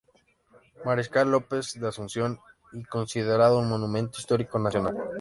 Mariscal 0.83 1.29
López 1.29 1.73
de 1.79 1.87
Asunción 1.87 2.39
y 2.73 2.81
es 2.81 2.87
considerado 2.87 3.59
un 3.59 3.69
monumento 3.69 4.17
histórico 4.17 4.57
nacional. 4.57 4.97